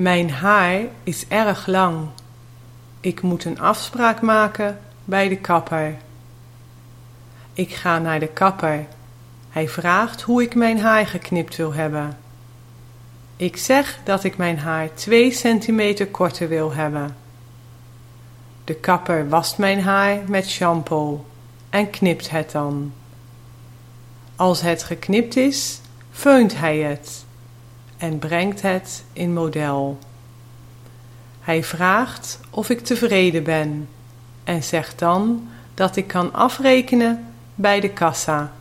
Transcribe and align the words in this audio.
Mijn 0.00 0.30
haar 0.30 0.80
is 1.02 1.28
erg 1.28 1.66
lang. 1.66 2.08
Ik 3.00 3.22
moet 3.22 3.44
een 3.44 3.60
afspraak 3.60 4.20
maken 4.20 4.80
bij 5.04 5.28
de 5.28 5.36
kapper. 5.36 5.96
Ik 7.52 7.74
ga 7.74 7.98
naar 7.98 8.20
de 8.20 8.26
kapper. 8.26 8.86
Hij 9.50 9.68
vraagt 9.68 10.22
hoe 10.22 10.42
ik 10.42 10.54
mijn 10.54 10.80
haar 10.80 11.06
geknipt 11.06 11.56
wil 11.56 11.72
hebben. 11.72 12.18
Ik 13.36 13.56
zeg 13.56 13.98
dat 14.04 14.24
ik 14.24 14.36
mijn 14.36 14.58
haar 14.58 14.94
2 14.94 15.32
centimeter 15.32 16.06
korter 16.06 16.48
wil 16.48 16.72
hebben. 16.72 17.16
De 18.64 18.74
kapper 18.74 19.28
wast 19.28 19.58
mijn 19.58 19.80
haar 19.80 20.18
met 20.26 20.48
shampoo 20.48 21.26
en 21.70 21.90
knipt 21.90 22.30
het 22.30 22.50
dan. 22.50 22.92
Als 24.36 24.60
het 24.60 24.82
geknipt 24.82 25.36
is, 25.36 25.80
feunt 26.10 26.56
hij 26.58 26.78
het 26.78 27.24
en 28.00 28.18
brengt 28.18 28.62
het 28.62 29.04
in 29.12 29.32
model. 29.32 29.98
Hij 31.40 31.64
vraagt 31.64 32.40
of 32.50 32.70
ik 32.70 32.80
tevreden 32.80 33.42
ben 33.42 33.88
en 34.44 34.62
zegt 34.62 34.98
dan 34.98 35.48
dat 35.74 35.96
ik 35.96 36.06
kan 36.06 36.32
afrekenen 36.32 37.26
bij 37.54 37.80
de 37.80 37.90
kassa. 37.90 38.52